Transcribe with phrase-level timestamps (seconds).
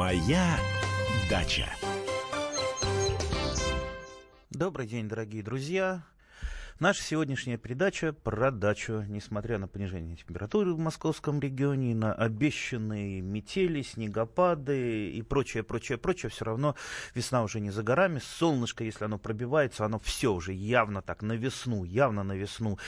[0.00, 0.56] Моя
[1.28, 1.68] дача.
[4.48, 6.02] Добрый день, дорогие друзья.
[6.80, 9.04] Наша сегодняшняя передача про дачу.
[9.06, 16.30] Несмотря на понижение температуры в московском регионе, на обещанные метели, снегопады и прочее, прочее, прочее,
[16.30, 16.74] все равно
[17.14, 18.18] весна уже не за горами.
[18.18, 22.78] Солнышко, если оно пробивается, оно все уже явно так на весну, явно на весну.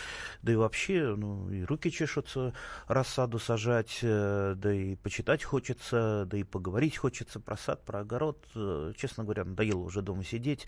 [0.41, 2.55] Да и вообще, ну, и руки чешутся
[2.89, 8.43] рассаду сажать, э, да и почитать хочется, да и поговорить хочется про сад, про огород.
[8.55, 10.67] Э, честно говоря, надоело уже дома сидеть.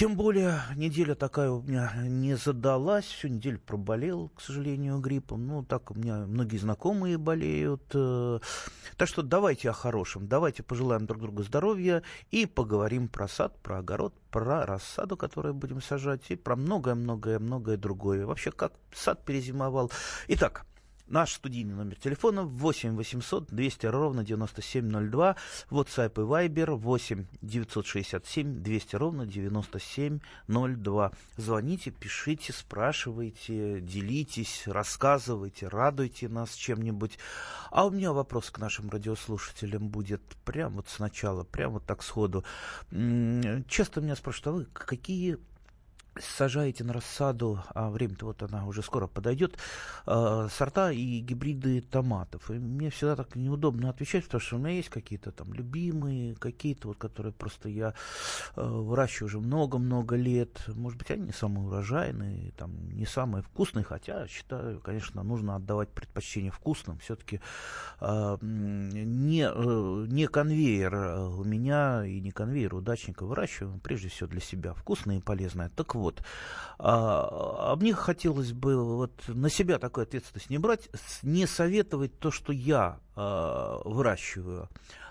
[0.00, 5.46] Тем более, неделя такая у меня не задалась, всю неделю проболел, к сожалению, гриппом.
[5.46, 7.82] Ну, так у меня многие знакомые болеют.
[7.92, 8.38] Э.
[8.96, 13.80] Так что давайте о хорошем, давайте пожелаем друг другу здоровья и поговорим про сад, про
[13.80, 18.24] огород, про рассаду, которую будем сажать, и про многое-многое-многое другое.
[18.24, 19.92] Вообще, как сад перезимовал.
[20.28, 20.64] Итак,
[21.10, 25.34] Наш студийный номер телефона 8 800 200 ровно 9702.
[25.70, 31.12] WhatsApp и Viber 8 967 200 ровно 9702.
[31.36, 37.18] Звоните, пишите, спрашивайте, делитесь, рассказывайте, радуйте нас чем-нибудь.
[37.72, 42.44] А у меня вопрос к нашим радиослушателям будет прямо вот сначала, прямо вот так сходу.
[43.66, 45.38] Часто меня спрашивают, а вы какие
[46.18, 49.56] сажаете на рассаду, а время-то вот она уже скоро подойдет,
[50.06, 52.50] э, сорта и гибриды томатов.
[52.50, 56.88] И мне всегда так неудобно отвечать, потому что у меня есть какие-то там любимые, какие-то
[56.88, 57.94] вот, которые просто я
[58.56, 60.60] э, выращиваю уже много-много лет.
[60.68, 65.90] Может быть, они не самые урожайные, там, не самые вкусные, хотя считаю, конечно, нужно отдавать
[65.90, 66.98] предпочтение вкусным.
[66.98, 67.40] Все-таки
[68.00, 74.40] э, не, э, не конвейер у меня и не конвейер удачника выращиваем, прежде всего для
[74.40, 75.70] себя, вкусное и полезное.
[75.70, 76.22] Так вот.
[76.78, 80.88] А, а мне хотелось бы вот на себя такую ответственность не брать,
[81.22, 84.68] не советовать то, что я а, выращиваю,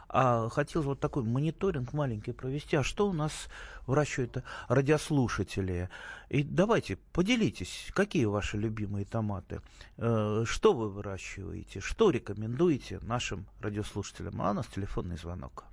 [0.10, 2.76] а хотелось вот такой мониторинг маленький провести.
[2.76, 3.48] А что у нас
[3.86, 5.90] выращивают радиослушатели?
[6.30, 9.62] И давайте, поделитесь, какие ваши любимые томаты,
[9.98, 14.42] э, что вы выращиваете, что рекомендуете нашим радиослушателям.
[14.42, 15.66] А у нас телефонный звонок.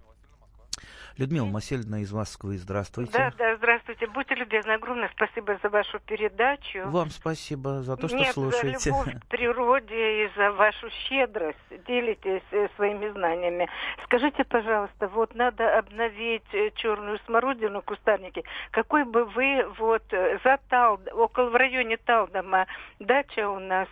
[1.18, 3.12] Людмила Масельевна из Москвы, здравствуйте.
[3.12, 4.06] Да, да, здравствуйте.
[4.06, 6.82] Будьте любезны, огромное спасибо за вашу передачу.
[6.90, 8.78] Вам спасибо за то, что Нет, слушаете.
[8.78, 11.56] за любовь к природе и за вашу щедрость.
[11.88, 13.66] Делитесь э, своими знаниями.
[14.04, 18.44] Скажите, пожалуйста, вот надо обновить э, черную смородину, кустарники.
[18.70, 22.66] Какой бы вы вот э, за Тал, около в районе Талдома,
[22.98, 23.88] дача у нас,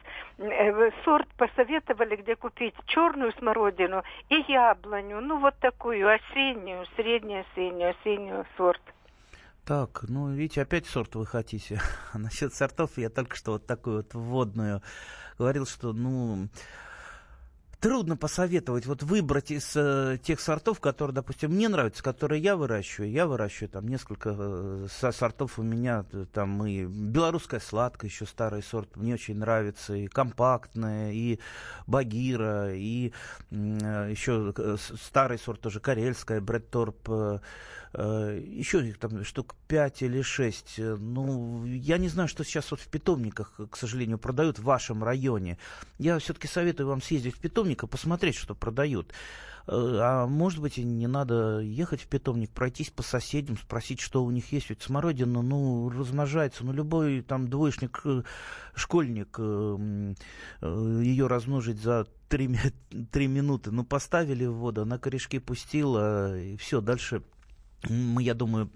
[1.04, 7.90] сорт посоветовали, где купить черную смородину и яблоню, ну вот такую осеннюю, среднюю среднюю, осеннюю,
[7.90, 8.80] осеннюю сорт.
[9.64, 11.80] Так, ну, видите, опять сорт вы хотите.
[12.14, 14.82] Насчет сортов я только что вот такую вот вводную
[15.38, 16.48] говорил, что, ну,
[17.80, 23.10] трудно посоветовать, вот выбрать из э, тех сортов, которые, допустим, мне нравятся, которые я выращиваю.
[23.10, 28.96] Я выращиваю там несколько э, сортов у меня, там и белорусская сладкая, еще старый сорт,
[28.96, 31.38] мне очень нравится, и компактная, и
[31.86, 33.12] багира, и
[33.50, 34.54] э, еще
[35.00, 37.38] старый сорт тоже карельская, Бредторп, э,
[37.96, 40.78] Э, еще их там штук 5 или 6.
[40.78, 45.04] Э, ну, я не знаю, что сейчас вот в питомниках, к сожалению, продают в вашем
[45.04, 45.58] районе.
[45.98, 49.12] Я все-таки советую вам съездить в питомник и посмотреть, что продают.
[49.66, 54.24] Э, а может быть, и не надо ехать в питомник, пройтись по соседям, спросить, что
[54.24, 54.70] у них есть.
[54.70, 56.64] Ведь смородина, ну, размножается.
[56.64, 58.02] Ну, любой там двоечник,
[58.74, 62.56] школьник, ее размножить за три,
[63.12, 63.70] три минуты.
[63.70, 67.22] Ну, поставили в воду, на корешки пустила, и все, дальше
[67.88, 68.70] мы, я думаю,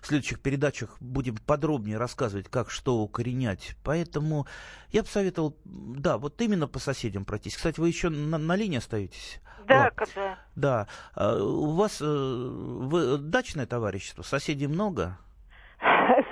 [0.00, 3.76] в следующих передачах будем подробнее рассказывать, как что укоренять.
[3.84, 4.46] Поэтому
[4.90, 7.56] я бы советовал, да, вот именно по соседям пройтись.
[7.56, 9.40] Кстати, вы еще на, на линии остаетесь?
[9.66, 10.38] Да, когда?
[10.56, 10.86] Да.
[11.14, 15.18] А, у вас э, вы, дачное товарищество, соседей много?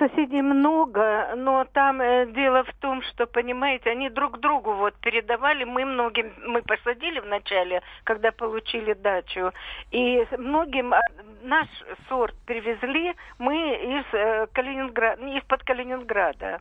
[0.07, 5.63] Соседей много, но там э, дело в том, что, понимаете, они друг другу вот передавали,
[5.63, 9.51] мы многим, мы посадили вначале, когда получили дачу,
[9.91, 11.01] и многим а,
[11.43, 11.67] наш
[12.09, 16.59] сорт привезли мы из э, Калининграда, из-под Калининграда.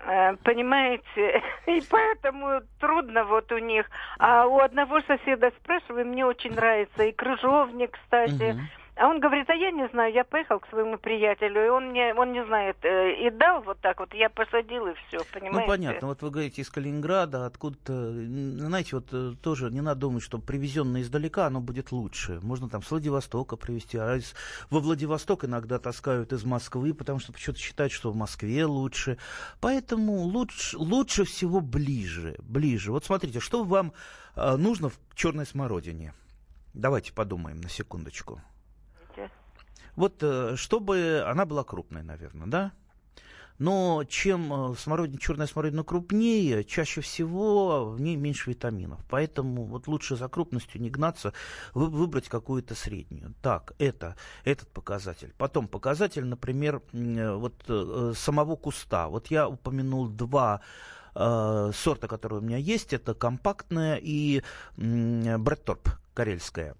[0.00, 3.86] Э, понимаете, и поэтому трудно вот у них.
[4.18, 8.54] А у одного соседа спрашиваю, мне очень нравится и крыжовник, кстати.
[8.54, 11.90] Uh-huh а он говорит, а я не знаю, я поехал к своему приятелю, и он
[11.90, 15.60] мне, он не знает, э, и дал вот так вот, я посадил и все, понимаете?
[15.60, 20.22] Ну, понятно, вот вы говорите из Калининграда, откуда-то, знаете, вот э, тоже не надо думать,
[20.22, 22.40] что привезенное издалека, оно будет лучше.
[22.42, 24.34] Можно там с Владивостока привезти, а из,
[24.70, 29.18] во Владивосток иногда таскают из Москвы, потому что почему-то считают, что в Москве лучше.
[29.60, 32.92] Поэтому лучше, лучше всего ближе, ближе.
[32.92, 33.92] Вот смотрите, что вам
[34.36, 36.14] э, нужно в черной смородине?
[36.72, 38.40] Давайте подумаем на секундочку.
[39.96, 42.72] Вот э, чтобы она была крупной, наверное, да?
[43.58, 49.00] Но чем э, смородина, черная смородина крупнее, чаще всего в ней меньше витаминов.
[49.08, 51.32] Поэтому вот лучше за крупностью не гнаться,
[51.72, 53.34] выбрать какую-то среднюю.
[53.40, 55.32] Так, это этот показатель.
[55.38, 59.08] Потом показатель, например, э, вот э, самого куста.
[59.08, 60.60] Вот я упомянул два
[61.14, 62.92] сорта, которые у меня есть.
[62.92, 64.42] Это компактная и
[64.76, 66.76] Бретторп карельская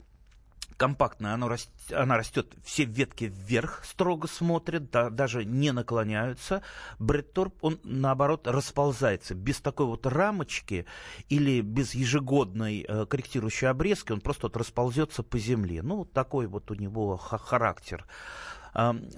[0.76, 6.62] компактная, она, раст, она растет, все ветки вверх строго смотрят, да, даже не наклоняются.
[6.98, 9.34] Бретторп, он наоборот расползается.
[9.34, 10.86] Без такой вот рамочки
[11.28, 15.82] или без ежегодной э, корректирующей обрезки он просто вот расползется по земле.
[15.82, 18.06] Ну, такой вот у него характер.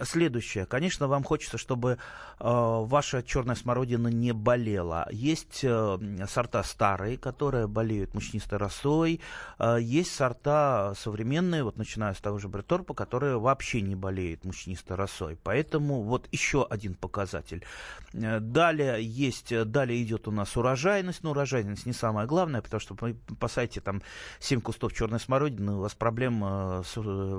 [0.02, 0.66] Следующее.
[0.66, 1.98] Конечно, вам хочется, чтобы
[2.38, 5.08] а, ваша черная смородина не болела.
[5.10, 9.20] Есть э, сорта старые, которые болеют мучнистой росой.
[9.58, 14.96] А, есть сорта современные, вот начиная с того же Бреторпа, которые вообще не болеют мучнистой
[14.96, 15.36] росой.
[15.42, 17.64] Поэтому вот еще один показатель.
[18.12, 21.24] Э, далее есть, далее идет у нас урожайность.
[21.24, 24.02] Но урожайность не самое главное, потому что вы посадите там
[24.38, 26.82] 7 кустов черной смородины, у вас проблем э,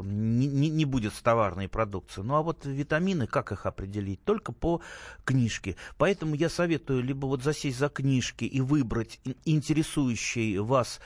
[0.03, 2.25] не, не, не будет с товарной продукцией продукцию.
[2.25, 4.23] Ну а вот витамины, как их определить?
[4.23, 4.81] Только по
[5.25, 5.75] книжке.
[5.97, 10.99] Поэтому я советую либо вот засесть за книжки и выбрать интересующий вас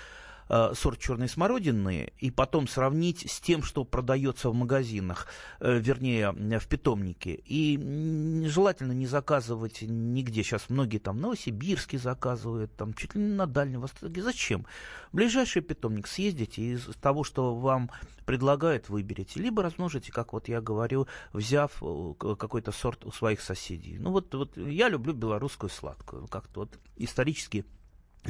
[0.54, 5.28] э, сорт черной смородины и потом сравнить с тем, что продается в магазинах,
[5.60, 7.42] э, вернее, в питомнике.
[7.46, 10.44] И желательно не заказывать нигде.
[10.44, 14.22] Сейчас многие там Новосибирске заказывают, там чуть ли не на Дальнем Востоке.
[14.22, 14.66] Зачем?
[15.12, 17.90] В ближайший питомник съездите и из того, что вам
[18.26, 19.40] предлагают, выберите.
[19.40, 23.98] Либо размножите, как вот я говорю, взяв э, какой-то сорт у своих соседей.
[23.98, 26.28] Ну вот, вот я люблю белорусскую сладкую.
[26.28, 27.66] Как-то вот исторически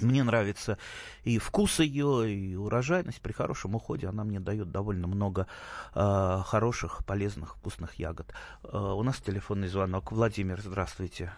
[0.01, 0.78] мне нравится
[1.24, 3.22] и вкус ее, и урожайность.
[3.22, 5.48] При хорошем уходе она мне дает довольно много
[5.95, 8.34] э, хороших, полезных, вкусных ягод.
[8.63, 10.12] Э, у нас телефонный звонок.
[10.12, 11.31] Владимир, здравствуйте.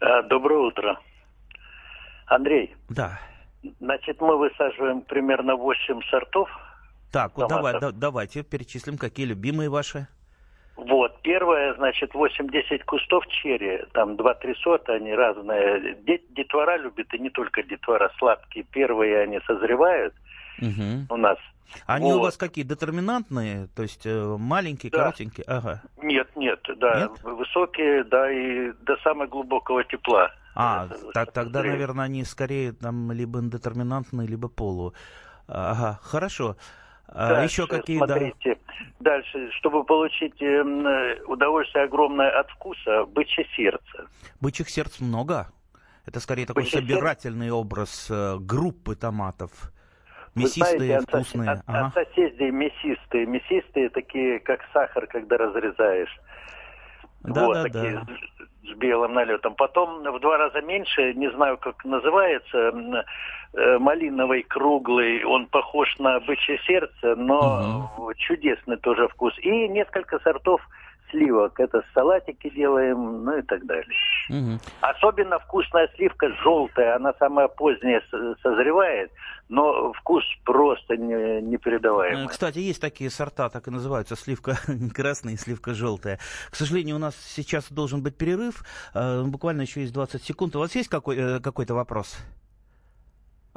[0.00, 1.00] Э, доброе утро.
[2.26, 2.76] Андрей.
[2.88, 3.18] Да.
[3.80, 6.48] Значит, мы высаживаем примерно 8 сортов.
[7.10, 10.06] Так, вот давай, да, давайте перечислим, какие любимые ваши.
[10.78, 15.96] Вот, первое, значит, 8-10 кустов черри, там 2-3 сорта, они разные.
[16.30, 18.64] Детвора любит, и не только детвора, сладкие.
[18.64, 20.14] Первые они созревают
[20.62, 21.06] угу.
[21.10, 21.36] у нас.
[21.86, 22.18] Они вот.
[22.18, 24.98] у вас какие, детерминантные, то есть э, маленькие, да.
[24.98, 25.44] коротенькие?
[25.48, 25.82] Ага.
[26.00, 27.22] Нет, нет, да, нет?
[27.24, 30.30] высокие, да, и до самого глубокого тепла.
[30.54, 34.94] А, так, тогда, наверное, они скорее там либо индетерминантные, либо полу.
[35.48, 36.52] Ага, хорошо.
[36.52, 36.56] А
[37.14, 38.84] дальше, еще какие, смотрите, да?
[39.00, 44.06] дальше, чтобы получить э, удовольствие огромное от вкуса, бычье сердце.
[44.40, 45.48] Бычьих сердц много.
[46.06, 47.54] Это скорее такой бычье собирательный сердце...
[47.54, 49.50] образ э, группы томатов.
[50.34, 51.50] Мясистые, знаете, вкусные.
[51.50, 51.86] От, ага.
[51.86, 53.26] от соседей мясистые.
[53.26, 56.14] Мясистые такие, как сахар, когда разрезаешь.
[57.22, 58.06] Да, вот, да, такие да
[58.68, 59.54] с белым налетом.
[59.54, 62.72] Потом в два раза меньше, не знаю, как называется,
[63.54, 68.14] э, малиновый круглый, он похож на бычье сердце, но угу.
[68.14, 69.34] чудесный тоже вкус.
[69.38, 70.60] И несколько сортов
[71.10, 71.58] сливок.
[71.60, 73.86] Это салатики делаем, ну и так далее.
[74.28, 74.60] Угу.
[74.80, 78.02] Особенно вкусная сливка желтая, она самая поздняя
[78.42, 79.10] созревает,
[79.48, 82.24] но вкус просто не, непередаваемый.
[82.24, 84.56] Э, кстати, есть такие сорта, так и называются, сливка
[84.94, 86.18] красная и сливка желтая.
[86.50, 88.62] К сожалению, у нас сейчас должен быть перерыв,
[88.94, 90.56] э, буквально еще есть 20 секунд.
[90.56, 92.18] У вас есть какой, э, какой-то вопрос?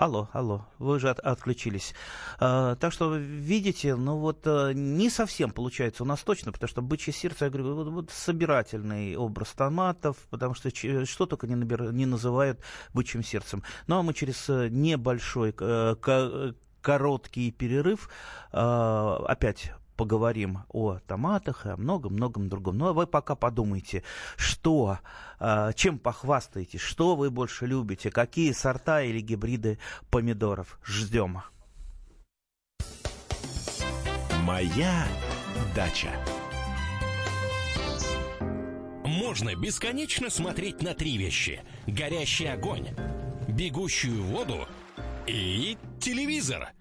[0.02, 1.94] Алло, алло, вы уже от, отключились.
[2.40, 6.82] А, так что, видите, ну вот а, не совсем получается у нас точно, потому что
[6.82, 10.72] бычье сердце, я говорю, вот, вот собирательный образ томатов, потому что
[11.06, 12.60] что только не, набир, не называют
[12.96, 13.62] бычьим сердцем.
[13.86, 18.10] Ну а мы через э, небольшой э, короткий перерыв
[18.52, 22.80] опять поговорим о томатах и о многом-многом другом.
[22.80, 24.02] Ну, а вы пока подумайте,
[24.36, 24.98] что,
[25.40, 29.78] э, чем похвастаетесь, что вы больше любите, какие сорта или гибриды
[30.10, 30.80] помидоров.
[30.84, 31.44] Ждем.
[34.42, 35.06] Моя
[35.76, 36.10] дача.
[39.06, 41.62] Можно бесконечно смотреть на три вещи.
[41.86, 42.88] Горящий огонь,
[43.48, 44.68] бегущую воду
[45.28, 46.70] и телевизор–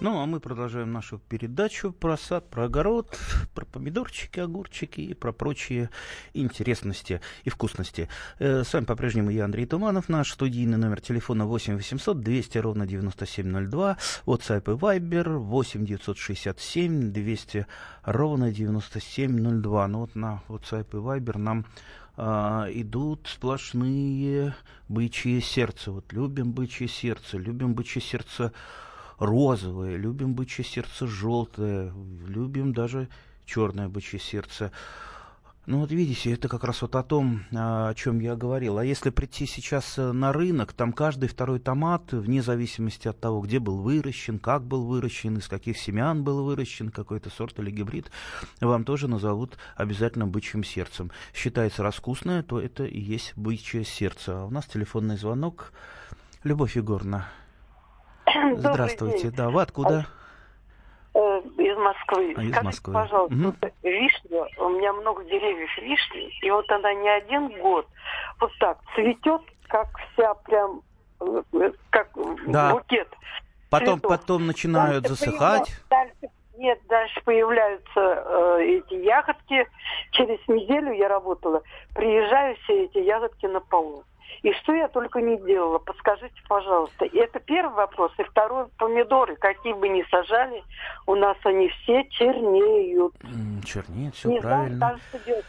[0.00, 3.18] Ну, а мы продолжаем нашу передачу про сад, про огород,
[3.54, 5.90] про помидорчики, огурчики и про прочие
[6.34, 8.08] интересности и вкусности.
[8.38, 10.08] Э, с вами по-прежнему я, Андрей Туманов.
[10.08, 13.96] Наш студийный номер телефона 8 800 200 ровно 9702.
[14.24, 17.66] WhatsApp и Viber 8 967 200
[18.04, 19.88] ровно 9702.
[19.88, 21.66] Ну вот на WhatsApp и Viber нам
[22.16, 24.54] а, идут сплошные
[24.88, 25.90] бычье сердце.
[25.90, 28.52] Вот любим бычье сердце, любим бычье сердце
[29.18, 31.92] розовое, любим бычье сердце желтое,
[32.26, 33.08] любим даже
[33.44, 34.72] черное бычье сердце.
[35.68, 38.78] Ну вот видите, это как раз вот о том, о чем я говорил.
[38.78, 43.42] А если прийти сейчас э, на рынок, там каждый второй томат, вне зависимости от того,
[43.42, 48.10] где был выращен, как был выращен, из каких семян был выращен, какой-то сорт или гибрид,
[48.62, 51.10] вам тоже назовут обязательно бычьим сердцем.
[51.34, 54.40] Считается раскусное, то это и есть бычье сердце.
[54.40, 55.74] А у нас телефонный звонок.
[56.44, 57.28] Любовь Егоровна,
[58.56, 59.30] Здравствуйте.
[59.30, 60.06] Да, вы откуда?
[61.14, 62.34] Э, из Москвы.
[62.36, 62.94] А, из Скажите, Москвы.
[62.94, 67.86] пожалуйста, вот вишня, у меня много деревьев вишни, и вот она не один год
[68.40, 70.82] вот так цветет, как вся прям,
[71.20, 71.42] э,
[71.90, 72.08] как
[72.46, 72.72] Да.
[72.74, 73.08] букет.
[73.70, 74.10] Потом, цветов.
[74.20, 75.68] потом начинают Дальше засыхать.
[75.68, 79.66] появля- Дальше, нет, дальше появляются э, эти ягодки.
[80.12, 81.62] Через неделю я работала.
[81.94, 84.04] Приезжаю, все эти ягодки на полу.
[84.42, 87.04] И что я только не делала, подскажите, пожалуйста.
[87.06, 88.12] И это первый вопрос.
[88.18, 90.62] И второй, помидоры, какие бы ни сажали,
[91.06, 93.14] у нас они все чернеют.
[93.24, 95.00] М, Чернеет, все не знаю, правильно.
[95.08, 95.44] что делать.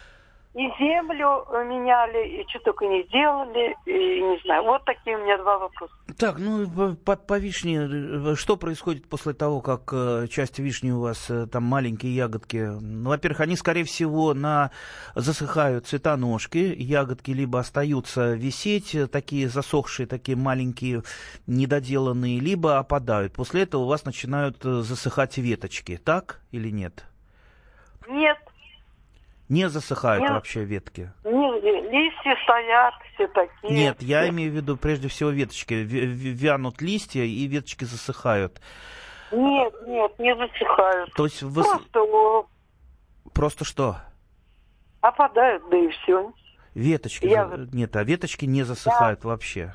[0.55, 4.63] И землю меняли, и что только не делали, и не знаю.
[4.63, 5.93] Вот такие у меня два вопроса.
[6.17, 11.01] Так, ну по, по- вишне, э, что происходит после того, как э, часть вишни у
[11.01, 12.57] вас э, там маленькие ягодки?
[12.81, 14.71] Ну, во-первых, они, скорее всего, на
[15.13, 21.03] засыхают цветоножки, ягодки либо остаются висеть, такие засохшие, такие маленькие,
[21.45, 23.33] недоделанные, либо опадают.
[23.33, 27.05] После этого у вас начинают засыхать веточки, так или нет?
[28.07, 28.37] Нет,
[29.49, 30.31] Не засыхают Нет.
[30.31, 31.11] вообще ветки?
[31.23, 33.73] не, листья стоят все такие.
[33.73, 35.73] Нет, я имею в виду прежде всего веточки.
[35.73, 38.61] Вянут листья и веточки засыхают.
[39.31, 41.11] Нет, нет, не засыхают.
[41.13, 42.45] То есть вы Просто
[43.33, 43.97] просто что?
[45.01, 46.31] опадают, да и все.
[46.75, 47.25] Веточки.
[47.25, 49.73] Я Нет, а веточки не засыхают вообще.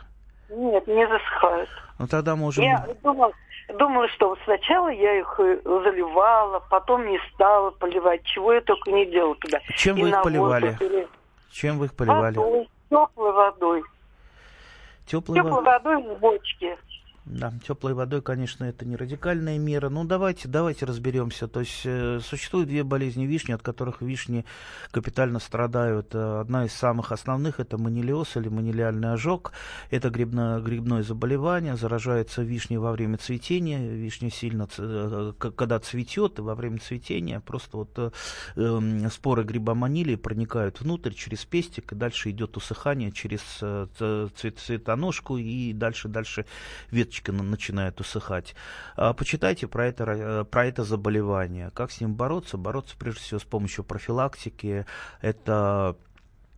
[0.48, 1.68] Нет, не засыхают.
[1.98, 2.64] Ну тогда можем.
[2.64, 3.32] Я думала,
[3.68, 9.06] думала, что сначала я их э, заливала, потом не стала поливать, чего я только не
[9.06, 9.60] делала туда.
[9.76, 10.66] Чем И вы их поливали?
[10.70, 11.08] воздухе,
[11.50, 12.36] Чем вы их поливали?
[12.36, 13.82] Водой, теплой водой.
[15.06, 16.78] Теплой Теплой водой в бочке.
[17.26, 19.88] Да, теплой водой, конечно, это не радикальная мера.
[19.88, 21.48] Ну, давайте, давайте разберемся.
[21.48, 24.44] То есть э, существуют две болезни вишни, от которых вишни
[24.90, 26.14] капитально страдают.
[26.14, 29.52] Э, Одна из самых основных это манилиоз или манилиальный ожог.
[29.90, 31.76] Это грибное, грибное заболевание.
[31.76, 33.78] Заражается вишня во время цветения.
[33.88, 38.10] Вишня сильно, э, когда цветет, во время цветения просто вот э,
[38.56, 45.38] эм, споры гриба манилии проникают внутрь через пестик, и дальше идет усыхание через э, цветоножку,
[45.38, 46.44] и дальше, дальше
[46.90, 48.54] веточка на- начинает усыхать.
[48.96, 51.70] А, Почитайте про это, ра- про это заболевание.
[51.74, 52.56] Как с ним бороться?
[52.56, 54.86] Бороться прежде всего с помощью профилактики.
[55.20, 55.96] Это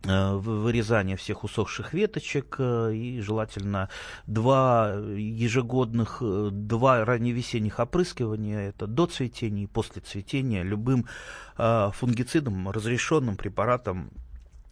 [0.03, 3.89] э, вы- вырезание всех усохших веточек э, и желательно
[4.27, 11.07] два ежегодных, э, два ранневесенних опрыскивания, это до цветения и после цветения, любым
[11.57, 14.11] э, фунгицидом, разрешенным препаратом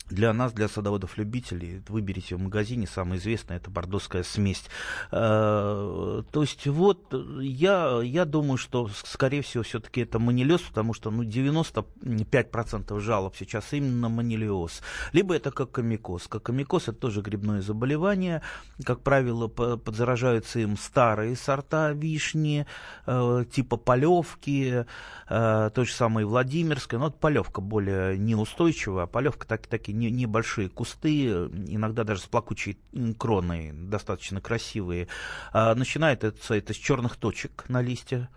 [0.09, 4.65] для нас, для садоводов-любителей, выберите в магазине, самое известное, это бордоская смесь.
[5.11, 11.09] Э, То есть вот я, я думаю, что скорее всего все-таки это манилиоз, потому что
[11.11, 14.81] ну, 95% жалоб сейчас именно манилиоз.
[15.13, 16.27] Либо это кокомикоз.
[16.27, 18.41] Кокомикоз это тоже грибное заболевание.
[18.83, 22.67] Как правило, по- подзаражаются им старые сорта вишни,
[23.07, 24.85] э, типа полевки,
[25.29, 26.99] э, той же самой Владимирской.
[26.99, 32.25] Но вот полевка более неустойчивая, а полевка так, такие не- небольшие кусты, иногда даже с
[32.25, 32.77] плакучей
[33.17, 35.07] кроной, достаточно красивые.
[35.51, 38.27] А, начинает это, это с черных точек на листьях.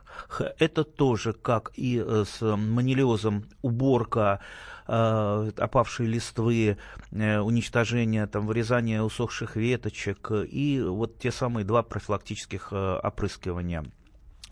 [0.59, 4.41] Это тоже, как и э, с манилиозом, уборка
[4.88, 6.77] э, опавшей листвы,
[7.12, 13.85] э, уничтожение, там, вырезание усохших веточек и вот те самые два профилактических э, опрыскивания.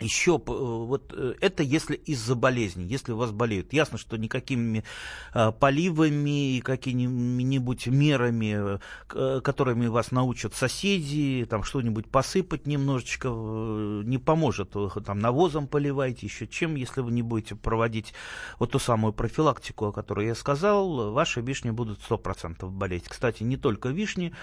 [0.01, 3.73] Еще э, вот э, это если из-за болезни, если у вас болеют.
[3.73, 4.85] Ясно, что никакими
[5.33, 8.79] э, поливами и какими-нибудь мерами,
[9.15, 14.75] э, которыми вас научат соседи, там что-нибудь посыпать немножечко, не поможет.
[15.05, 18.13] Там навозом поливайте, еще чем, если вы не будете проводить
[18.59, 23.05] вот ту самую профилактику, о которой я сказал, ваши вишни будут 100% болеть.
[23.09, 24.35] Кстати, не только вишни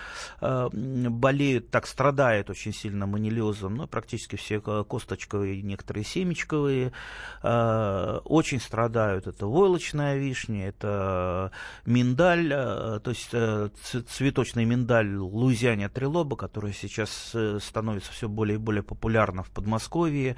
[0.41, 6.91] болеют, так страдают очень сильно манилиозом, но практически все косточковые листовые, некоторые семечковые.
[7.41, 11.51] Э, очень страдают это войлочная вишня, это
[11.85, 13.69] миндаль, э, то есть э,
[14.07, 20.35] цветочный миндаль Луизиане Трилоба, который сейчас становится все более и более популярна в Подмосковье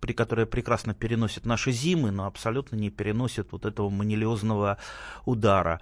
[0.00, 4.76] при которой прекрасно переносит наши зимы, но абсолютно не переносит вот этого манилиозного
[5.24, 5.80] удара.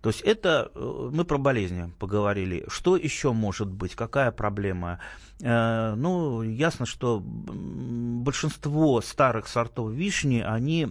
[0.00, 2.64] То есть это э, мы про болезни поговорили.
[2.68, 3.94] Что еще может быть?
[3.94, 5.00] Какая проблема?
[5.40, 10.88] Э, ну, ясно, что большинство старых сортов вишни, они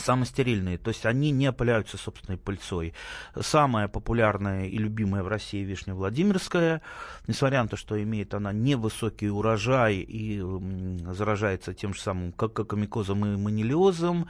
[0.00, 2.94] самостерильные, то есть они не опыляются собственной пыльцой.
[3.38, 6.82] Самая популярная и любимая в России вишня Владимирская,
[7.26, 10.42] несмотря на то, что имеет она невысокий урожай и
[11.12, 14.28] заражается тем же самым как кокомикозом и манилиозом,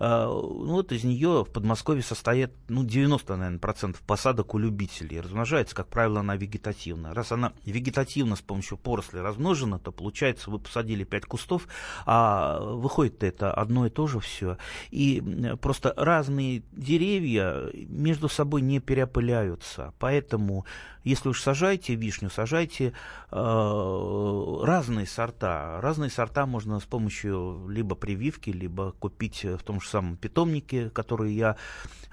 [0.00, 5.20] ну, вот из нее в Подмосковье состоит ну, 90, наверное, процентов посадок у любителей.
[5.20, 7.12] Размножается, как правило, она вегетативно.
[7.12, 11.68] Раз она вегетативно с помощью поросли размножена, то получается, вы посадили 5 кустов,
[12.06, 14.56] а выходит это одно и то же все.
[14.90, 15.22] И
[15.60, 19.92] просто разные деревья между собой не переопыляются.
[19.98, 20.64] Поэтому
[21.04, 22.92] если уж сажаете вишню, сажайте
[23.30, 25.80] э, разные сорта.
[25.80, 31.32] Разные сорта можно с помощью либо прививки, либо купить в том же самом питомнике, который
[31.32, 31.56] я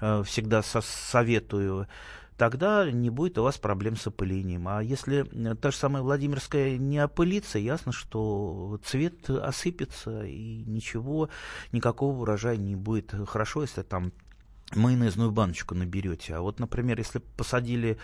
[0.00, 1.88] э, всегда со советую
[2.38, 4.68] тогда не будет у вас проблем с опылением.
[4.68, 5.24] А если
[5.56, 11.28] та же самая Владимирская не опылится, ясно, что цвет осыпется и ничего,
[11.72, 13.12] никакого урожая не будет.
[13.26, 14.12] Хорошо, если там
[14.74, 16.36] майонезную баночку наберете.
[16.36, 17.98] А вот, например, если посадили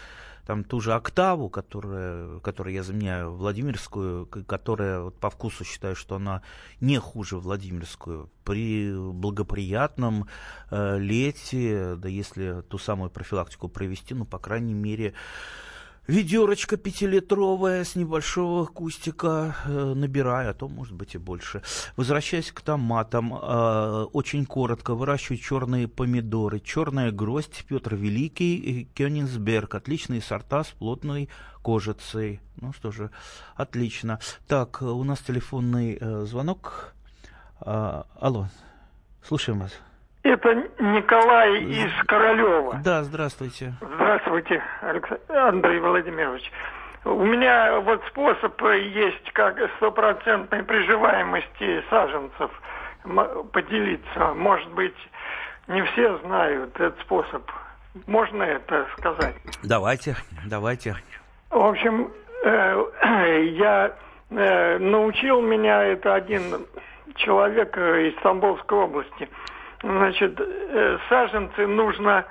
[0.47, 6.17] там ту же октаву, которая, которую я заменяю Владимирскую, которая вот по вкусу считаю, что
[6.17, 6.43] она
[6.81, 10.27] не хуже Владимирскую, при благоприятном
[10.71, 15.15] э, лете, да если ту самую профилактику провести, ну, по крайней мере,
[16.07, 21.63] ведерочка пятилитровая с небольшого кустика э, набираю, а то, может быть, и больше.
[21.97, 26.61] Возвращаясь к томатам, э, очень коротко выращиваю черные помидоры.
[26.61, 29.75] Черная гроздь, Петр Великий, Кёнигсберг.
[29.75, 31.29] Отличные сорта с плотной
[31.63, 32.41] кожицей.
[32.57, 33.11] Ну что же,
[33.57, 34.21] отлично.
[34.47, 36.95] Так, у нас телефонный э, звонок.
[37.61, 38.49] Э, алло,
[39.23, 39.73] слушаем вас.
[40.25, 42.81] Это Николай из Королева.
[42.83, 43.75] Да, здравствуйте.
[43.83, 46.51] Здравствуйте, Александр, Андрей Владимирович.
[47.05, 52.51] У меня вот способ есть, как стопроцентной приживаемости саженцев
[53.53, 54.33] поделиться.
[54.35, 54.97] Может быть,
[55.69, 57.43] не все знают этот способ.
[58.07, 59.35] Можно это сказать?
[59.63, 60.97] Давайте, давайте.
[61.51, 62.11] В общем,
[62.45, 63.93] э, я
[64.31, 66.67] э, научил меня это один
[67.15, 69.29] человек из Тамбовской области–
[69.85, 72.25] Значит, э, саженцы нужно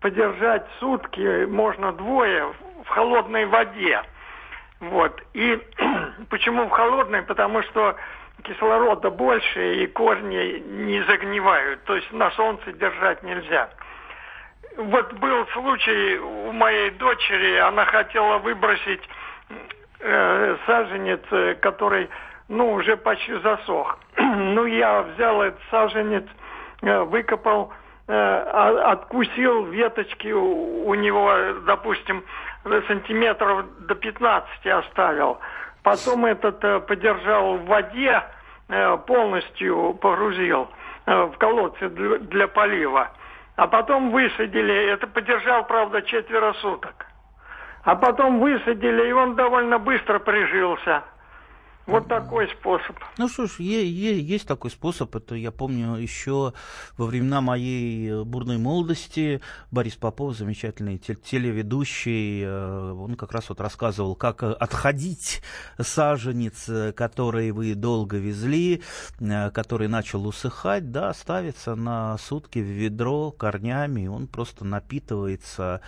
[0.00, 2.52] подержать сутки, можно двое,
[2.84, 4.02] в холодной воде.
[4.80, 5.22] Вот.
[5.32, 5.56] И
[6.30, 7.22] почему в холодной?
[7.22, 7.94] Потому что
[8.42, 11.84] кислорода больше и корни не загнивают.
[11.84, 13.70] То есть на солнце держать нельзя.
[14.76, 19.08] Вот был случай у моей дочери, она хотела выбросить
[20.00, 22.10] э, саженец, э, который,
[22.48, 23.96] ну, уже почти засох.
[24.16, 26.24] ну, я взял этот саженец,
[26.82, 27.72] выкопал,
[28.06, 31.32] э, откусил веточки у него,
[31.66, 32.24] допустим,
[32.88, 35.38] сантиметров до 15 оставил.
[35.82, 38.22] Потом этот э, подержал в воде,
[39.06, 40.68] полностью погрузил
[41.06, 43.12] в колодцы для полива.
[43.54, 47.06] А потом высадили, это подержал, правда, четверо суток.
[47.84, 51.04] А потом высадили, и он довольно быстро прижился.
[51.86, 52.96] Вот такой способ.
[53.16, 55.14] Ну что ж, е- есть такой способ.
[55.14, 56.52] Это я помню еще
[56.96, 59.40] во времена моей э, бурной молодости.
[59.70, 65.42] Борис Попов, замечательный телеведущий, э, он как раз вот рассказывал, как э, отходить
[65.80, 68.82] саженец, который вы долго везли,
[69.54, 75.80] который начал усыхать, да, ставится на сутки в ведро корнями, он просто напитывается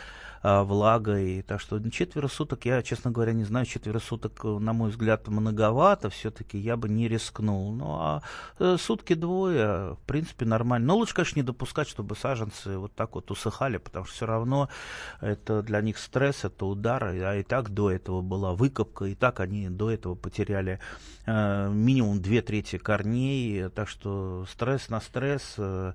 [0.42, 1.42] а, влагой.
[1.42, 6.11] Так что четверо суток, я, честно говоря, не знаю, четверо суток, на мой взгляд, многовато,
[6.11, 7.72] все-таки я бы не рискнул.
[7.72, 8.22] Ну, а
[8.59, 10.88] э, сутки двое, в принципе, нормально.
[10.88, 14.68] Но лучше, конечно, не допускать, чтобы саженцы вот так вот усыхали, потому что все равно
[15.20, 19.40] это для них стресс, это удар, а и так до этого была выкопка, и так
[19.40, 20.79] они до этого потеряли
[21.27, 25.92] э, минимум две трети корней, так что стресс на стресс э,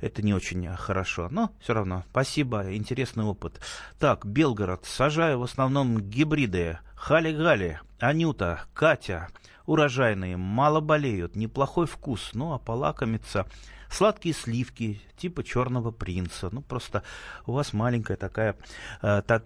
[0.00, 1.28] это не очень хорошо.
[1.30, 3.60] Но все равно, спасибо, интересный опыт.
[3.98, 4.84] Так, Белгород.
[4.84, 6.78] Сажаю в основном гибриды.
[6.94, 9.28] Хали-гали, Анюта, Катя.
[9.66, 13.46] Урожайные, мало болеют, неплохой вкус, ну а полакомиться
[13.90, 16.48] сладкие сливки типа черного принца.
[16.50, 17.02] Ну, просто
[17.46, 18.56] у вас маленькая такая,
[19.02, 19.42] э, та,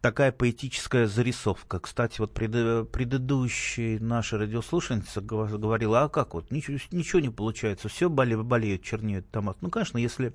[0.00, 1.80] такая поэтическая зарисовка.
[1.80, 8.08] Кстати, вот пред, предыдущий наша радиослушательница говорила, а как вот, ничего, ничего не получается, все
[8.08, 9.58] болеют, болеют чернеют томат.
[9.60, 10.34] Ну, конечно, если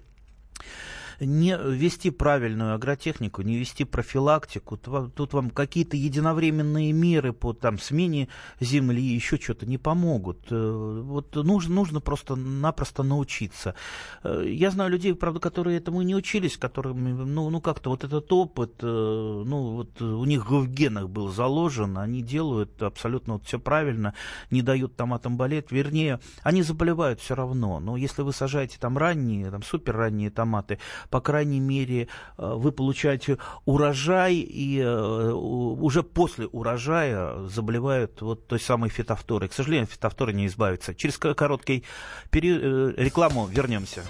[1.25, 8.27] не вести правильную агротехнику, не вести профилактику, тут вам какие-то единовременные меры по там, смене
[8.59, 10.39] земли, еще что-то не помогут.
[10.49, 13.75] Э, вот нужно, нужно просто-напросто научиться.
[14.23, 18.31] Э, я знаю людей, правда, которые этому не учились, которым, ну, ну как-то вот этот
[18.31, 23.59] опыт, э, ну, вот у них в генах был заложен, они делают абсолютно вот все
[23.59, 24.13] правильно,
[24.51, 29.49] не дают томатам болеть, вернее, они заболевают все равно, но если вы сажаете там ранние,
[29.51, 30.79] там супер ранние томаты,
[31.13, 32.08] по крайней мере,
[32.39, 39.47] э, вы получаете урожай, и э, уже после урожая заболевают вот той самой фитофторой.
[39.47, 40.95] К сожалению, фитофторы не избавится.
[40.95, 41.84] Через короткий
[42.32, 44.02] период э, рекламу вернемся.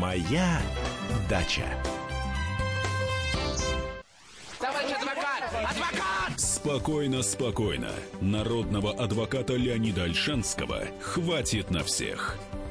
[0.00, 0.60] Моя
[1.30, 1.62] дача.
[6.36, 7.90] Спокойно, спокойно.
[8.20, 12.36] Народного адвоката Леонида Альшанского хватит на всех.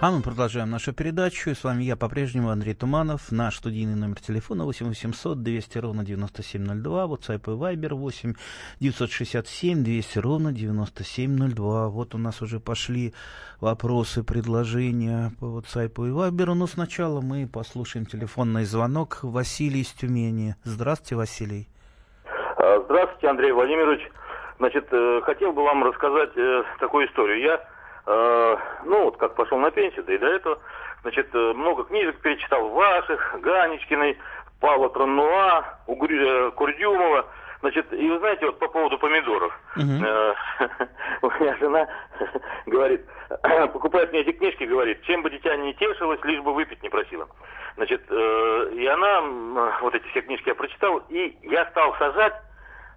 [0.00, 1.50] А мы продолжаем нашу передачу.
[1.50, 3.32] И с вами я по-прежнему Андрей Туманов.
[3.32, 7.04] Наш студийный номер телефона 8 800 200 ровно 9702.
[7.06, 8.34] WhatsApp и Viber 8
[8.78, 11.88] 967 200 ровно 9702.
[11.88, 13.12] Вот у нас уже пошли
[13.60, 16.54] вопросы, предложения по WhatsApp и Viber.
[16.54, 19.18] Но сначала мы послушаем телефонный звонок.
[19.24, 20.54] Василий из Тюмени.
[20.62, 21.68] Здравствуйте, Василий.
[22.56, 24.02] А, здравствуйте, Андрей Владимирович.
[24.58, 27.40] Значит, э, хотел бы вам рассказать э, такую историю.
[27.40, 27.60] Я
[28.84, 30.58] ну, вот как пошел на пенсию, да и до этого,
[31.02, 34.18] значит, э, много книжек перечитал ваших, Ганечкиной,
[34.60, 37.26] Павла Трануа, э, Курдюмова.
[37.60, 39.52] Значит, и вы знаете, вот по поводу помидоров.
[39.76, 40.34] Uh-huh.
[41.22, 41.88] У меня жена
[42.66, 43.04] говорит,
[43.72, 47.28] покупает мне эти книжки, говорит, чем бы дитя не тешилось, лишь бы выпить не просила.
[47.74, 49.20] Значит, и она,
[49.82, 52.34] вот эти все книжки я прочитал, и я стал сажать,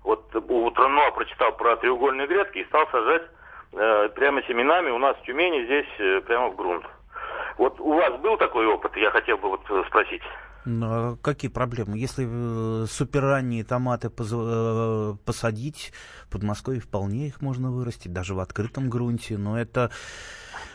[0.03, 3.40] вот у Трануа прочитал про треугольные грядки и стал сажать Э,
[3.71, 6.85] прямо семенами у нас в Тюмени здесь э, прямо в грунт.
[7.57, 10.21] Вот у вас был такой опыт, я хотел бы вот э, спросить.
[10.63, 11.97] Ну, а какие проблемы?
[11.97, 15.91] Если э, суперранние томаты посадить,
[16.27, 19.91] в Подмосковье вполне их можно вырастить, даже в открытом грунте, но это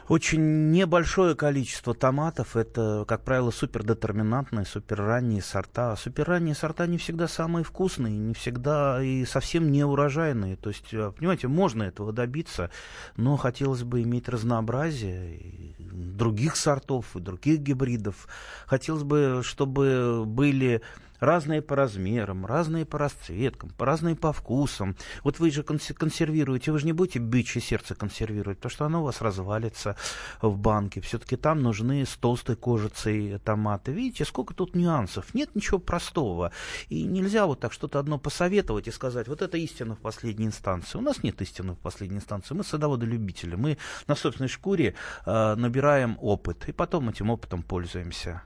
[0.09, 2.57] очень небольшое количество томатов.
[2.57, 5.93] Это, как правило, супердетерминантные, суперранние сорта.
[5.93, 10.57] А суперранние сорта не всегда самые вкусные, не всегда и совсем не урожайные.
[10.57, 12.71] То есть, э, понимаете, можно этого добиться,
[13.17, 18.29] но хотелось бы иметь разнообразие других сортов и других гибридов.
[18.67, 20.83] Хотелось бы, чтобы были
[21.21, 24.97] разные по размерам, разные по расцветкам, разные по вкусам.
[25.23, 29.05] Вот вы же консервируете, вы же не будете бычье сердце консервировать, потому что оно у
[29.05, 29.97] вас развалится
[30.41, 31.01] в банке.
[31.01, 33.93] Все-таки там нужны с толстой кожицей томаты.
[33.93, 35.35] Видите, сколько тут нюансов.
[35.35, 36.53] Нет ничего простого.
[36.89, 40.99] И нельзя вот так что-то одно посоветовать и сказать, вот это истина в последней инстанции.
[40.99, 42.55] У нас нет истины в последней инстанции.
[42.55, 43.55] Мы садоводы-любители.
[43.55, 48.43] Мы на собственной шкуре э, набираем опыт и потом этим опытом пользуемся.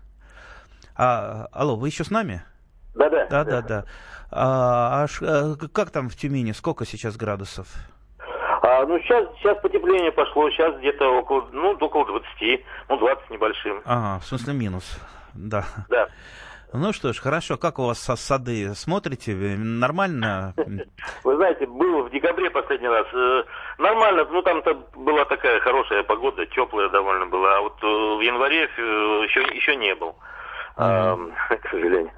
[0.94, 2.42] А, алло, вы еще с нами?
[2.94, 3.26] Да-да.
[3.26, 3.84] Да-да-да.
[4.30, 6.52] А, а как там в Тюмени?
[6.52, 7.66] Сколько сейчас градусов?
[8.62, 13.82] А, ну, сейчас, сейчас потепление пошло, сейчас где-то около, ну, около 20, ну, 20 небольшим.
[13.84, 14.98] Ага, в смысле минус,
[15.34, 15.64] да.
[15.88, 16.08] Да.
[16.72, 17.56] Ну что ж, хорошо.
[17.56, 18.74] Как у вас со сады?
[18.74, 19.34] Смотрите?
[19.34, 20.54] Нормально?
[21.24, 23.06] Вы знаете, был в декабре последний раз.
[23.12, 23.42] Э,
[23.78, 27.56] нормально, ну там-то была такая хорошая погода, теплая довольно была.
[27.56, 30.14] А вот э, в январе еще, э, еще не был.
[31.62, 32.10] к сожалению.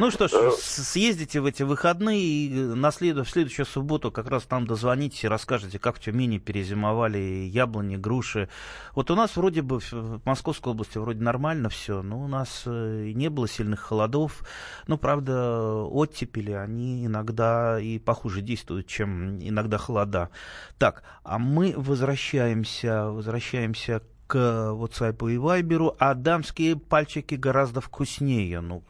[0.00, 3.18] Ну что ж, э, съездите в эти выходные и на след...
[3.18, 8.48] в следующую субботу как раз там дозвонитесь и расскажете, как в Тюмени перезимовали яблони, груши.
[8.94, 13.12] Вот у нас вроде бы в Московской области вроде нормально все, но у нас э,
[13.14, 14.42] не было сильных холодов.
[14.86, 20.30] Ну, правда, оттепели, они иногда и похуже действуют, чем иногда холода.
[20.78, 28.60] Так, а мы возвращаемся, возвращаемся к WhatsApp и Viber, а дамские пальчики гораздо вкуснее.
[28.60, 28.84] Ну,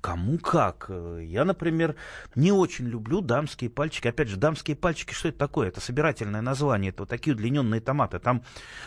[0.00, 0.90] кому как.
[1.20, 1.96] Я, например,
[2.34, 4.08] не очень люблю дамские пальчики.
[4.08, 5.68] Опять же, дамские пальчики, что это такое?
[5.68, 6.90] Это собирательное название.
[6.90, 8.18] Это вот такие удлиненные томаты.
[8.18, 8.42] Там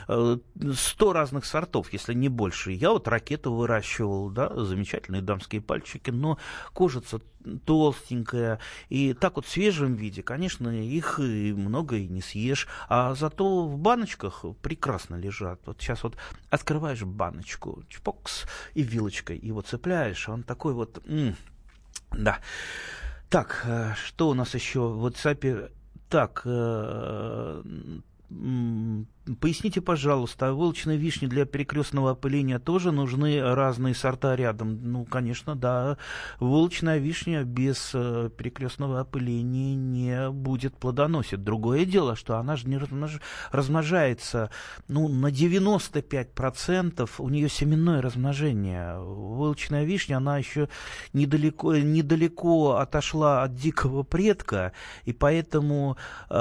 [0.07, 2.71] сто разных сортов, если не больше.
[2.71, 6.37] Я вот ракету выращивал, да, замечательные дамские пальчики, но
[6.73, 7.19] кожица
[7.65, 8.59] толстенькая.
[8.89, 12.67] И так вот в свежем виде, конечно, их и много и не съешь.
[12.87, 15.59] А зато в баночках прекрасно лежат.
[15.65, 16.15] Вот сейчас вот
[16.49, 18.45] открываешь баночку, чпокс,
[18.75, 20.29] и вилочкой его цепляешь.
[20.29, 21.00] Он такой вот...
[22.11, 22.39] Да.
[23.29, 25.71] Так, э, что у нас еще в WhatsApp?
[26.09, 27.63] Так, э,
[29.39, 34.79] Поясните, пожалуйста, а волчные вишни для перекрестного опыления тоже нужны разные сорта рядом?
[34.81, 35.99] Ну, конечно, да.
[36.39, 41.43] Волчная вишня без э, перекрестного опыления не будет плодоносить.
[41.43, 43.19] Другое дело, что она же не размнож...
[43.51, 44.49] размножается
[44.87, 48.97] ну, на 95%, у нее семенное размножение.
[48.97, 50.67] Волчная вишня, она еще
[51.13, 54.71] недалеко, недалеко отошла от дикого предка,
[55.05, 55.95] и поэтому
[56.31, 56.35] э,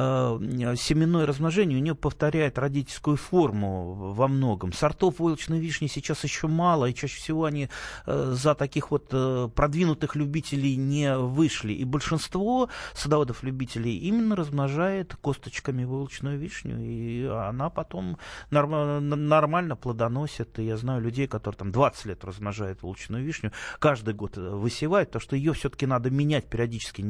[0.79, 4.72] семенное размножение у нее повторяет родительскую форму во многом.
[4.72, 7.68] Сортов войлочной вишни сейчас еще мало, и чаще всего они
[8.06, 11.72] э, за таких вот э, продвинутых любителей не вышли.
[11.72, 18.18] И большинство садоводов-любителей именно размножает косточками войлочную вишню, и она потом
[18.50, 20.59] норм, нормально плодоносит.
[20.59, 25.22] И я знаю людей, которые там 20 лет размножают волчную вишню, каждый год высевают, потому
[25.22, 27.02] что ее все-таки надо менять периодически.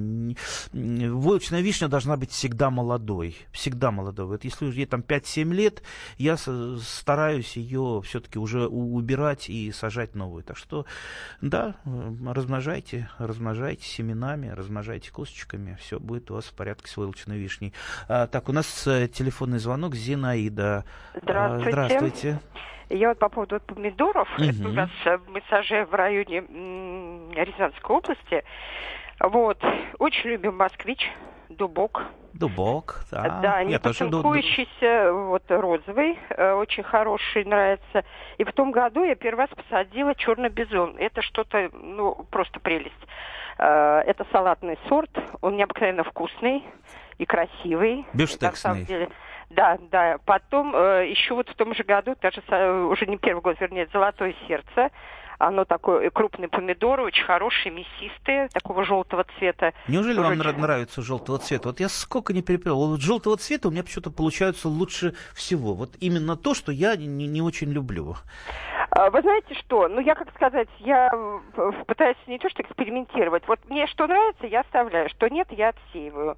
[0.72, 4.26] Войлочная вишня должна быть всегда молодой, всегда молодой.
[4.26, 5.82] Вот если ей там 5-7 7 лет
[6.16, 10.42] я стараюсь ее все-таки уже убирать и сажать новую.
[10.44, 10.86] Так что,
[11.40, 11.74] да,
[12.26, 17.74] размножайте, размножайте семенами, размножайте косточками, все будет у вас в порядке с войлочной вишней.
[18.08, 20.84] А, так, у нас э, телефонный звонок Зинаида.
[21.14, 21.68] Здравствуйте.
[21.68, 22.40] А, здравствуйте.
[22.90, 24.44] Я вот по поводу помидоров, угу.
[24.44, 26.40] это у нас э, мы сажаем в районе
[27.34, 28.44] Рязанской области.
[29.20, 29.62] Вот,
[29.98, 30.98] очень любим москвич,
[31.50, 32.02] дубок.
[32.32, 33.40] Дубок, да.
[33.42, 38.04] Да, не потанкующийся, вот розовый, э, очень хороший, нравится.
[38.38, 40.96] И в том году я первый раз посадила черный бизон.
[40.98, 42.94] Это что-то, ну, просто прелесть.
[43.58, 45.10] Э, это салатный сорт,
[45.40, 46.64] он необыкновенно вкусный
[47.18, 48.06] и красивый.
[48.14, 48.50] Бифштексный.
[48.50, 49.08] На самом деле.
[49.50, 50.18] Да, да.
[50.24, 52.40] Потом э, еще вот в том же году, даже
[52.86, 54.90] уже не первый год, вернее, «Золотое сердце»,
[55.40, 59.72] оно такое крупные помидоры, очень хорошие, мясистые, такого желтого цвета.
[59.88, 60.60] Неужели вам очень...
[60.60, 61.68] нравится желтого цвета?
[61.68, 62.76] Вот я сколько не перепел.
[62.76, 65.72] Вот желтого цвета у меня почему-то получаются лучше всего.
[65.72, 68.16] Вот именно то, что я не, не очень люблю.
[68.90, 69.88] А, вы знаете что?
[69.88, 71.10] Ну, я, как сказать, я
[71.86, 73.48] пытаюсь не то что экспериментировать.
[73.48, 75.08] Вот мне что нравится, я оставляю.
[75.08, 76.36] Что нет, я отсеиваю.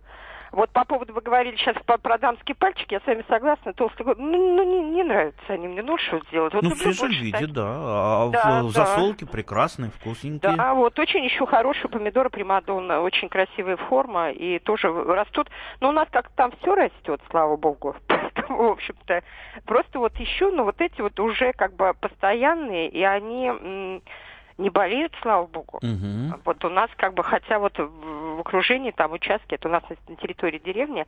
[0.52, 4.02] Вот по поводу, вы говорили сейчас про, про дамские пальчики, я с вами согласна, толстый
[4.02, 6.52] год, ну, ну не, не нравятся они мне, ну что сделать?
[6.52, 7.52] Вот ну, в свежем виде, так...
[7.52, 8.84] да, а да, в, да.
[8.84, 10.54] засолке прекрасные, вкусненькие.
[10.54, 15.48] Да, вот очень еще хорошие помидоры примадонна, очень красивая форма, и тоже растут,
[15.80, 19.22] но у нас как там все растет, слава богу, поэтому, в общем-то,
[19.64, 24.02] просто вот еще, ну, вот эти вот уже как бы постоянные, и они
[24.62, 25.79] не болеют, слава богу.
[25.83, 26.40] Угу.
[26.44, 30.16] Вот у нас как бы, хотя вот в окружении там участки, это у нас на
[30.16, 31.07] территории деревни,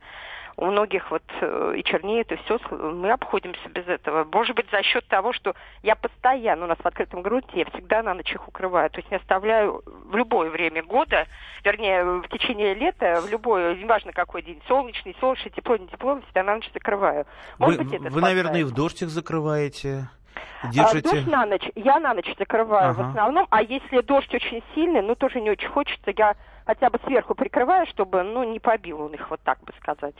[0.57, 4.25] у многих вот э, и чернеет, и все, мы обходимся без этого.
[4.31, 8.03] Может быть, за счет того, что я постоянно у нас в открытом грунте, я всегда
[8.03, 8.89] на ночь их укрываю.
[8.89, 11.27] То есть не оставляю в любое время года,
[11.63, 16.43] вернее, в течение лета, в любое, неважно какой день, солнечный, солнечный, тепло, не тепло, всегда
[16.43, 17.25] на ночь закрываю.
[17.57, 20.07] Может вы, быть, это вы наверное, и в дождь их закрываете?
[20.71, 21.09] Держите...
[21.09, 23.03] А, дождь на ночь, я на ночь закрываю ага.
[23.03, 26.99] в основном, а если дождь очень сильный, ну тоже не очень хочется, я хотя бы
[27.05, 30.15] сверху прикрываю, чтобы, ну, не побил он их, вот так бы сказать.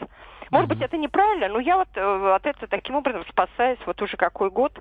[0.52, 4.18] Может быть, это неправильно, но я вот э, от этого таким образом спасаюсь вот уже
[4.18, 4.80] какой год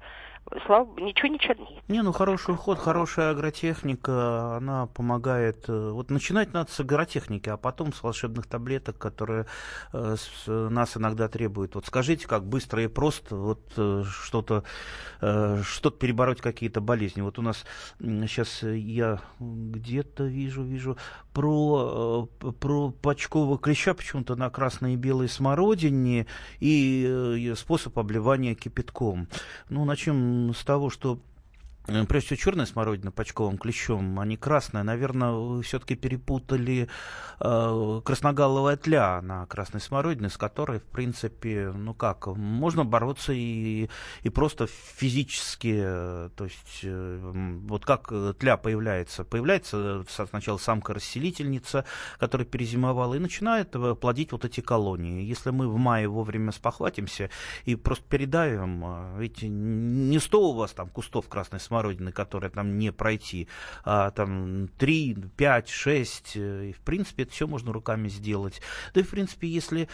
[0.66, 1.88] слава ничего не чернеет.
[1.88, 5.64] Не, ну хороший уход, хорошая агротехника, она помогает.
[5.68, 9.46] Э, вот начинать надо с агротехники, а потом с волшебных таблеток, которые
[9.92, 11.74] э, с, нас иногда требуют.
[11.74, 14.64] Вот скажите, как быстро и просто вот э, что-то
[15.20, 17.22] э, что-то перебороть какие-то болезни.
[17.22, 17.64] Вот у нас
[17.98, 20.96] сейчас я где-то вижу, вижу
[21.33, 22.29] про,
[22.61, 26.27] про почкового клеща почему-то на красной и белой смородине
[26.61, 29.29] и э, способ обливания кипятком.
[29.69, 31.19] Ну, начнем с того, что
[31.87, 34.83] прежде всего, черная смородина почковым клещом, а не красная.
[34.83, 36.88] Наверное, все-таки перепутали
[37.40, 43.90] э, красногаловая тля на красной смородине, с которой, в принципе, ну как, можно бороться и,
[44.23, 47.33] и просто физически, э, то есть, э,
[47.66, 49.25] вот как тля появляется.
[49.25, 51.85] Появляется сначала самка-расселительница,
[52.18, 55.23] которая перезимовала, и начинает э, плодить вот эти колонии.
[55.23, 57.29] Если мы в мае вовремя спохватимся
[57.66, 62.79] и просто передавим, ведь не сто у вас там кустов красной смородины, смородины, которая там
[62.79, 63.49] не пройти,
[63.85, 68.61] а, там 3, 5, 6, и, в принципе, это все можно руками сделать.
[68.95, 69.89] Да и, в принципе, если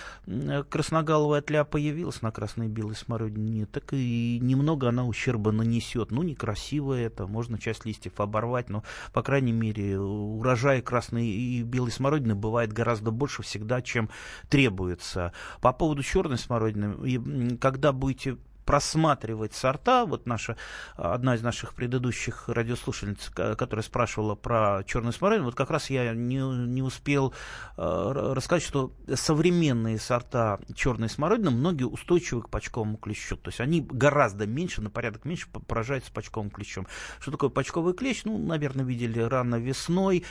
[0.68, 6.10] красноголовая тля появилась на красной белой смородине, так и немного она ущерба нанесет.
[6.10, 11.92] Ну, некрасиво это, можно часть листьев оборвать, но, по крайней мере, урожай красной и белой
[11.92, 14.10] смородины бывает гораздо больше всегда, чем
[14.50, 15.32] требуется.
[15.62, 18.36] По поводу черной смородины, когда будете
[18.70, 20.04] просматривать сорта.
[20.06, 20.56] Вот наша,
[20.94, 26.36] одна из наших предыдущих радиослушательниц, которая спрашивала про черную смородину, вот как раз я не,
[26.68, 27.34] не успел
[27.76, 33.36] э, рассказать, что современные сорта черной смородины, многие устойчивы к почковому клещу.
[33.36, 36.86] То есть они гораздо меньше, на порядок меньше поражаются почковым клещом.
[37.18, 38.22] Что такое почковый клещ?
[38.22, 40.24] Ну, наверное, видели рано весной.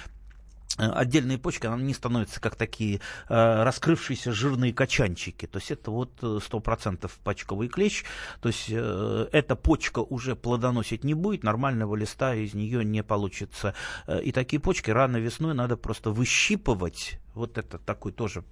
[0.77, 5.45] Э, отдельные почки, они становятся как такие э, раскрывшиеся жирные качанчики.
[5.47, 8.03] То есть это вот 100% э, почковый клещ.
[8.41, 13.73] То есть э, эта почка уже плодоносить не будет, нормального листа из нее не получится.
[14.07, 18.43] Э, и такие почки рано весной надо просто выщипывать вот это такой тоже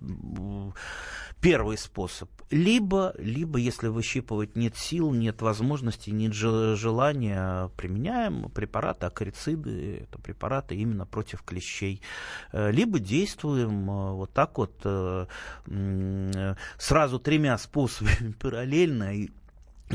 [1.41, 2.29] первый способ.
[2.49, 10.75] Либо, либо, если выщипывать нет сил, нет возможности, нет желания, применяем препараты, акарициды, это препараты
[10.75, 12.01] именно против клещей.
[12.51, 15.25] Э, либо действуем э, вот так вот э,
[16.77, 19.29] сразу тремя способами параллельно и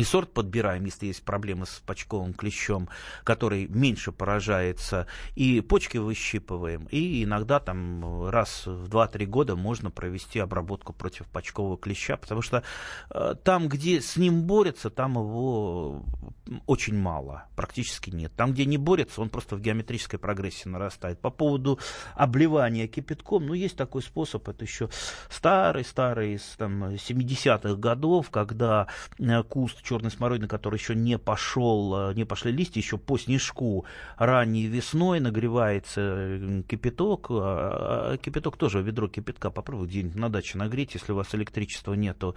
[0.04, 2.88] сорт подбираем, если есть проблемы с почковым клещом,
[3.24, 10.38] который меньше поражается, и почки выщипываем, и иногда там раз в 2-3 года можно провести
[10.38, 12.62] обработку против почкового клеща, потому что
[13.10, 16.04] э, там, где с ним борются, там его
[16.66, 18.32] очень мало, практически нет.
[18.34, 21.20] Там, где не борется, он просто в геометрической прогрессии нарастает.
[21.20, 21.78] По поводу
[22.14, 24.88] обливания кипятком, ну, есть такой способ, это еще
[25.28, 28.86] старый-старый, из там, 70-х годов, когда
[29.18, 33.84] э, куст черной смородины, который еще не пошел, э, не пошли листья, еще по снежку
[34.16, 37.26] ранней весной нагревается кипяток.
[37.30, 41.94] А, а кипяток тоже, ведро кипятка попробуй где-нибудь на даче нагреть, если у вас электричества
[41.94, 42.34] нету.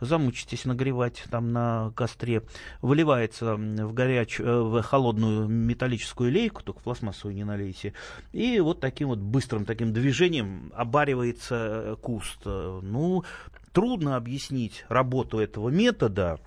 [0.00, 2.42] Замучитесь нагревать там на костре.
[2.80, 4.40] Выливается в, горяч...
[4.40, 7.92] Э, в холодную металлическую лейку, только пластмассовую не налейте.
[8.32, 12.44] И вот таким вот быстрым таким движением обаривается э, куст.
[12.44, 13.24] Ну,
[13.72, 16.40] трудно объяснить работу этого метода,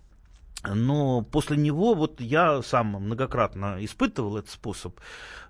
[0.64, 5.00] но после него вот я сам многократно испытывал этот способ,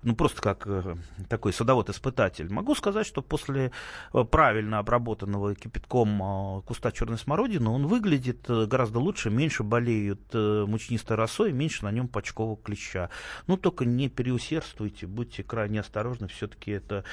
[0.04, 0.95] ну просто как э,
[1.28, 2.52] такой садовод-испытатель.
[2.52, 3.72] Могу сказать, что после
[4.13, 11.17] э, правильно обработанного кипятком э, куста черной смородины он выглядит гораздо лучше, меньше болеют мучнистой
[11.17, 13.10] росой, меньше на нем почкового клеща.
[13.48, 17.04] Ну только не переусердствуйте, будьте крайне осторожны, все-таки это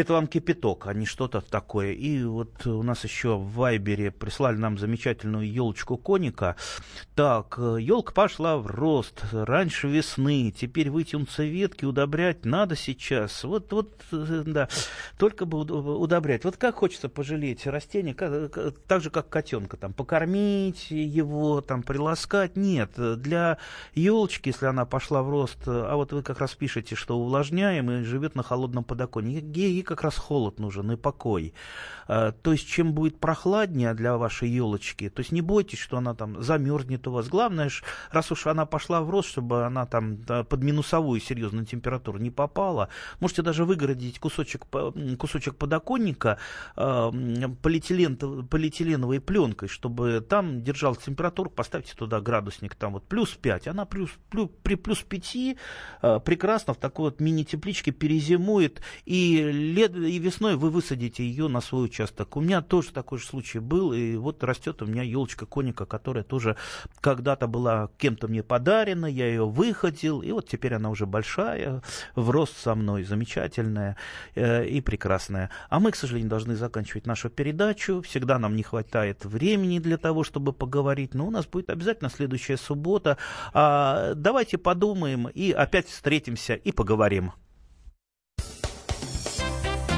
[0.00, 1.92] это вам кипяток, а не что-то такое.
[1.92, 6.56] И вот у нас еще в Вайбере прислали нам замечательную елочку коника.
[7.14, 10.52] Так, елка пошла в рост раньше весны.
[10.56, 13.44] Теперь вытянутся ветки, удобрять надо сейчас.
[13.44, 14.68] Вот, вот, да,
[15.18, 16.44] только бы удобрять.
[16.44, 22.56] Вот как хочется пожалеть растение, как, так же, как котенка, там, покормить его, там, приласкать.
[22.56, 23.58] Нет, для
[23.94, 28.02] елочки, если она пошла в рост, а вот вы как раз пишете, что увлажняем и
[28.04, 31.54] живет на холодном подоконнике, как раз холод нужен и покой.
[32.06, 36.14] А, то есть, чем будет прохладнее для вашей елочки, то есть не бойтесь, что она
[36.14, 37.28] там замерзнет у вас.
[37.28, 37.70] Главное,
[38.10, 42.90] раз уж она пошла в рост, чтобы она там под минусовую серьезную температуру не попала,
[43.20, 44.66] можете даже выгородить кусочек,
[45.18, 46.38] кусочек подоконника
[46.76, 47.10] а,
[47.62, 53.86] полиэтилен, полиэтиленовой пленкой, чтобы там держалась температура, поставьте туда градусник, там вот плюс 5, она
[53.86, 55.56] плюс, плюс, при плюс 5
[56.02, 61.60] а, прекрасно в такой вот мини-тепличке перезимует, и лет, и весной вы высадите ее на
[61.60, 62.36] свой участок.
[62.36, 66.24] У меня тоже такой же случай был, и вот растет у меня елочка коника, которая
[66.24, 66.56] тоже
[67.00, 71.82] когда-то была кем-то мне подарена, я ее выходил, и вот теперь она уже большая,
[72.14, 73.96] в рост со мной, замечательная
[74.34, 75.50] э, и прекрасная.
[75.68, 78.02] А мы, к сожалению, должны заканчивать нашу передачу.
[78.02, 82.56] Всегда нам не хватает времени для того, чтобы поговорить, но у нас будет обязательно следующая
[82.56, 83.18] суббота.
[83.52, 87.32] А, давайте подумаем и опять встретимся и поговорим.